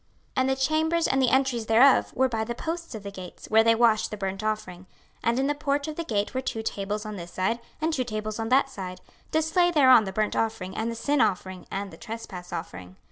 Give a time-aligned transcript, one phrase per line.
[0.31, 3.45] 26:040:038 And the chambers and the entries thereof were by the posts of the gates,
[3.51, 4.87] where they washed the burnt offering.
[4.87, 4.87] 26:040:039
[5.25, 8.03] And in the porch of the gate were two tables on this side, and two
[8.03, 8.99] tables on that side,
[9.31, 12.95] to slay thereon the burnt offering and the sin offering and the trespass offering.